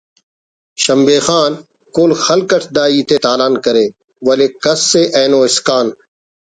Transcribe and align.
شمبے 0.83 1.17
خان 1.25 1.51
کل 1.95 2.11
خلق 2.25 2.49
اٹ 2.55 2.63
دا 2.75 2.85
ہیت 2.93 3.09
ءِ 3.15 3.23
تالان 3.23 3.53
کرے 3.63 3.85
ولے 4.25 4.47
کس 4.63 4.83
ءِ 5.01 5.03
اینو 5.17 5.39
اسکان 5.49 5.87